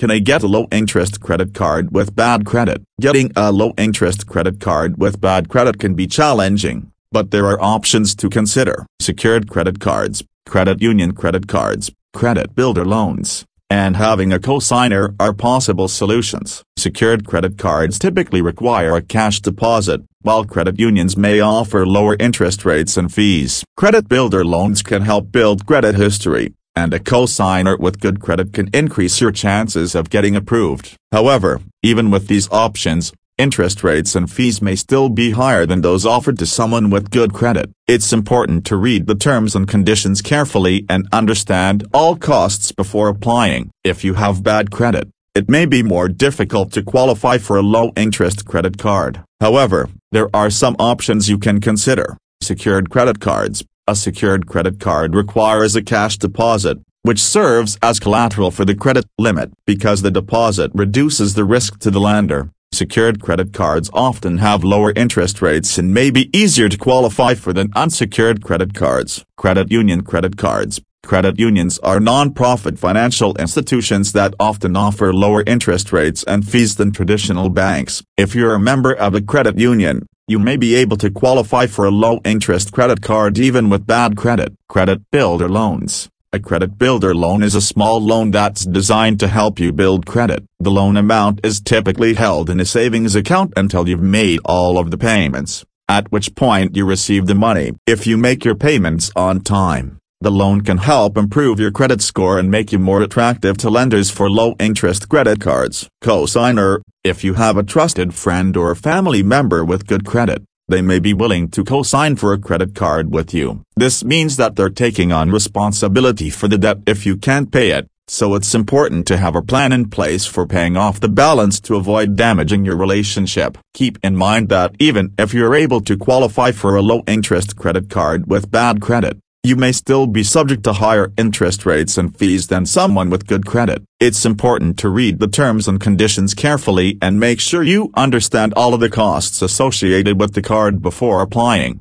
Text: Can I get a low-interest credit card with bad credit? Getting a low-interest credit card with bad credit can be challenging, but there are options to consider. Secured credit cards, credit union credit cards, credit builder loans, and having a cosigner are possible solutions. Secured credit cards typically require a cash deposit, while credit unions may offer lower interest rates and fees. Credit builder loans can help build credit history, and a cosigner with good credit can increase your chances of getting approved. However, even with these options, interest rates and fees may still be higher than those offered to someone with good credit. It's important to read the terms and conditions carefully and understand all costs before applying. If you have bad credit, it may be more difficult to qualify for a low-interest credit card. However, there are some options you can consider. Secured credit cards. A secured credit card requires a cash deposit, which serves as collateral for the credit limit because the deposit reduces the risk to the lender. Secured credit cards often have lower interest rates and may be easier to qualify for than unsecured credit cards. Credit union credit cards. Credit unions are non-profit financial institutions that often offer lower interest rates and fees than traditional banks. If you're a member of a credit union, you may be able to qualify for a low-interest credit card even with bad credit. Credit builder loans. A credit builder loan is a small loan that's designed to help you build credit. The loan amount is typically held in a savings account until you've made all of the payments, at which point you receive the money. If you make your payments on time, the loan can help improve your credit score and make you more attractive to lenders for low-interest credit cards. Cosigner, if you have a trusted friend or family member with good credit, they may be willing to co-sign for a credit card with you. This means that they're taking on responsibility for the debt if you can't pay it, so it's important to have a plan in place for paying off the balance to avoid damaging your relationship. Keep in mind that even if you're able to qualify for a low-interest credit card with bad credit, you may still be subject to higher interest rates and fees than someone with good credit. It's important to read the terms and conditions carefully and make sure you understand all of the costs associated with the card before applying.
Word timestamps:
Can 0.00 0.10
I 0.10 0.18
get 0.18 0.42
a 0.42 0.46
low-interest 0.48 1.20
credit 1.20 1.52
card 1.52 1.92
with 1.92 2.16
bad 2.16 2.46
credit? 2.46 2.80
Getting 3.02 3.32
a 3.36 3.52
low-interest 3.52 4.26
credit 4.26 4.58
card 4.58 4.96
with 4.96 5.20
bad 5.20 5.50
credit 5.50 5.78
can 5.78 5.92
be 5.92 6.06
challenging, 6.06 6.90
but 7.12 7.32
there 7.32 7.44
are 7.44 7.60
options 7.60 8.14
to 8.14 8.30
consider. 8.30 8.86
Secured 8.98 9.50
credit 9.50 9.78
cards, 9.78 10.24
credit 10.46 10.80
union 10.80 11.12
credit 11.12 11.48
cards, 11.48 11.90
credit 12.14 12.54
builder 12.54 12.86
loans, 12.86 13.44
and 13.68 13.94
having 13.94 14.32
a 14.32 14.38
cosigner 14.38 15.14
are 15.20 15.34
possible 15.34 15.86
solutions. 15.86 16.62
Secured 16.78 17.26
credit 17.26 17.58
cards 17.58 17.98
typically 17.98 18.40
require 18.40 18.96
a 18.96 19.02
cash 19.02 19.40
deposit, 19.42 20.00
while 20.22 20.46
credit 20.46 20.80
unions 20.80 21.14
may 21.14 21.40
offer 21.40 21.84
lower 21.84 22.16
interest 22.18 22.64
rates 22.64 22.96
and 22.96 23.12
fees. 23.12 23.62
Credit 23.76 24.08
builder 24.08 24.46
loans 24.46 24.82
can 24.82 25.02
help 25.02 25.30
build 25.30 25.66
credit 25.66 25.94
history, 25.94 26.54
and 26.80 26.94
a 26.94 26.98
cosigner 26.98 27.78
with 27.78 28.00
good 28.00 28.20
credit 28.20 28.54
can 28.54 28.70
increase 28.72 29.20
your 29.20 29.30
chances 29.30 29.94
of 29.94 30.08
getting 30.08 30.34
approved. 30.34 30.96
However, 31.12 31.60
even 31.82 32.10
with 32.10 32.26
these 32.26 32.50
options, 32.50 33.12
interest 33.36 33.84
rates 33.84 34.16
and 34.16 34.30
fees 34.30 34.62
may 34.62 34.76
still 34.76 35.08
be 35.10 35.32
higher 35.32 35.66
than 35.66 35.82
those 35.82 36.06
offered 36.06 36.38
to 36.38 36.46
someone 36.46 36.88
with 36.88 37.10
good 37.10 37.32
credit. 37.34 37.68
It's 37.86 38.14
important 38.14 38.64
to 38.66 38.76
read 38.76 39.06
the 39.06 39.14
terms 39.14 39.54
and 39.54 39.68
conditions 39.68 40.22
carefully 40.22 40.86
and 40.88 41.06
understand 41.12 41.86
all 41.92 42.16
costs 42.16 42.72
before 42.72 43.08
applying. 43.08 43.70
If 43.84 44.02
you 44.04 44.14
have 44.14 44.42
bad 44.42 44.70
credit, 44.70 45.08
it 45.34 45.50
may 45.50 45.66
be 45.66 45.82
more 45.82 46.08
difficult 46.08 46.72
to 46.72 46.82
qualify 46.82 47.36
for 47.38 47.56
a 47.56 47.68
low-interest 47.76 48.46
credit 48.46 48.78
card. 48.78 49.22
However, 49.40 49.88
there 50.12 50.30
are 50.34 50.50
some 50.50 50.76
options 50.78 51.28
you 51.28 51.38
can 51.38 51.60
consider. 51.60 52.16
Secured 52.42 52.88
credit 52.88 53.20
cards. 53.20 53.64
A 53.90 53.96
secured 53.96 54.46
credit 54.46 54.78
card 54.78 55.16
requires 55.16 55.74
a 55.74 55.82
cash 55.82 56.16
deposit, 56.16 56.78
which 57.02 57.18
serves 57.18 57.76
as 57.82 57.98
collateral 57.98 58.52
for 58.52 58.64
the 58.64 58.76
credit 58.76 59.04
limit 59.18 59.50
because 59.66 60.02
the 60.02 60.12
deposit 60.12 60.70
reduces 60.74 61.34
the 61.34 61.44
risk 61.44 61.80
to 61.80 61.90
the 61.90 61.98
lender. 61.98 62.52
Secured 62.70 63.20
credit 63.20 63.52
cards 63.52 63.90
often 63.92 64.38
have 64.38 64.62
lower 64.62 64.92
interest 64.94 65.42
rates 65.42 65.76
and 65.76 65.92
may 65.92 66.08
be 66.08 66.30
easier 66.32 66.68
to 66.68 66.78
qualify 66.78 67.34
for 67.34 67.52
than 67.52 67.72
unsecured 67.74 68.44
credit 68.44 68.74
cards. 68.74 69.24
Credit 69.36 69.72
union 69.72 70.02
credit 70.02 70.36
cards. 70.36 70.80
Credit 71.02 71.40
unions 71.40 71.80
are 71.80 71.98
non-profit 71.98 72.78
financial 72.78 73.34
institutions 73.38 74.12
that 74.12 74.34
often 74.38 74.76
offer 74.76 75.12
lower 75.12 75.42
interest 75.48 75.92
rates 75.92 76.22
and 76.28 76.48
fees 76.48 76.76
than 76.76 76.92
traditional 76.92 77.48
banks. 77.48 78.04
If 78.16 78.36
you're 78.36 78.54
a 78.54 78.60
member 78.60 78.94
of 78.94 79.16
a 79.16 79.20
credit 79.20 79.58
union, 79.58 80.06
you 80.30 80.38
may 80.38 80.56
be 80.56 80.76
able 80.76 80.96
to 80.96 81.10
qualify 81.10 81.66
for 81.66 81.84
a 81.84 81.90
low-interest 81.90 82.72
credit 82.72 83.02
card 83.02 83.36
even 83.36 83.68
with 83.68 83.84
bad 83.84 84.16
credit. 84.16 84.54
Credit 84.68 85.00
builder 85.10 85.48
loans. 85.48 86.08
A 86.32 86.38
credit 86.38 86.78
builder 86.78 87.12
loan 87.12 87.42
is 87.42 87.56
a 87.56 87.60
small 87.60 88.00
loan 88.00 88.30
that's 88.30 88.64
designed 88.64 89.18
to 89.18 89.26
help 89.26 89.58
you 89.58 89.72
build 89.72 90.06
credit. 90.06 90.44
The 90.60 90.70
loan 90.70 90.96
amount 90.96 91.40
is 91.42 91.60
typically 91.60 92.14
held 92.14 92.48
in 92.48 92.60
a 92.60 92.64
savings 92.64 93.16
account 93.16 93.52
until 93.56 93.88
you've 93.88 94.00
made 94.00 94.38
all 94.44 94.78
of 94.78 94.92
the 94.92 94.98
payments, 94.98 95.64
at 95.88 96.12
which 96.12 96.36
point 96.36 96.76
you 96.76 96.86
receive 96.86 97.26
the 97.26 97.34
money. 97.34 97.72
If 97.84 98.06
you 98.06 98.16
make 98.16 98.44
your 98.44 98.54
payments 98.54 99.10
on 99.16 99.40
time, 99.40 99.99
the 100.22 100.30
loan 100.30 100.60
can 100.60 100.76
help 100.76 101.16
improve 101.16 101.58
your 101.58 101.70
credit 101.70 102.02
score 102.02 102.38
and 102.38 102.50
make 102.50 102.72
you 102.72 102.78
more 102.78 103.00
attractive 103.00 103.56
to 103.56 103.70
lenders 103.70 104.10
for 104.10 104.28
low-interest 104.28 105.08
credit 105.08 105.40
cards. 105.40 105.88
Cosigner, 106.04 106.82
if 107.02 107.24
you 107.24 107.34
have 107.34 107.56
a 107.56 107.62
trusted 107.62 108.12
friend 108.12 108.54
or 108.54 108.74
family 108.74 109.22
member 109.22 109.64
with 109.64 109.86
good 109.86 110.04
credit, 110.04 110.42
they 110.68 110.82
may 110.82 110.98
be 110.98 111.14
willing 111.14 111.48
to 111.48 111.64
co-sign 111.64 112.16
for 112.16 112.34
a 112.34 112.38
credit 112.38 112.74
card 112.74 113.10
with 113.10 113.32
you. 113.32 113.62
This 113.76 114.04
means 114.04 114.36
that 114.36 114.56
they're 114.56 114.68
taking 114.68 115.10
on 115.10 115.30
responsibility 115.30 116.28
for 116.28 116.48
the 116.48 116.58
debt 116.58 116.78
if 116.86 117.06
you 117.06 117.16
can't 117.16 117.50
pay 117.50 117.70
it, 117.70 117.88
so 118.06 118.34
it's 118.34 118.54
important 118.54 119.06
to 119.06 119.16
have 119.16 119.34
a 119.34 119.42
plan 119.42 119.72
in 119.72 119.88
place 119.88 120.26
for 120.26 120.46
paying 120.46 120.76
off 120.76 121.00
the 121.00 121.08
balance 121.08 121.58
to 121.60 121.76
avoid 121.76 122.14
damaging 122.14 122.66
your 122.66 122.76
relationship. 122.76 123.56
Keep 123.72 123.98
in 124.02 124.16
mind 124.16 124.50
that 124.50 124.76
even 124.78 125.14
if 125.18 125.32
you're 125.32 125.54
able 125.54 125.80
to 125.80 125.96
qualify 125.96 126.52
for 126.52 126.76
a 126.76 126.82
low-interest 126.82 127.56
credit 127.56 127.88
card 127.88 128.26
with 128.26 128.50
bad 128.50 128.82
credit, 128.82 129.16
you 129.42 129.56
may 129.56 129.72
still 129.72 130.06
be 130.06 130.22
subject 130.22 130.64
to 130.64 130.74
higher 130.74 131.12
interest 131.16 131.64
rates 131.64 131.96
and 131.96 132.14
fees 132.16 132.48
than 132.48 132.66
someone 132.66 133.08
with 133.08 133.26
good 133.26 133.46
credit. 133.46 133.82
It's 133.98 134.26
important 134.26 134.78
to 134.80 134.90
read 134.90 135.18
the 135.18 135.28
terms 135.28 135.66
and 135.66 135.80
conditions 135.80 136.34
carefully 136.34 136.98
and 137.00 137.18
make 137.18 137.40
sure 137.40 137.62
you 137.62 137.90
understand 137.94 138.52
all 138.54 138.74
of 138.74 138.80
the 138.80 138.90
costs 138.90 139.40
associated 139.40 140.20
with 140.20 140.34
the 140.34 140.42
card 140.42 140.82
before 140.82 141.22
applying. 141.22 141.78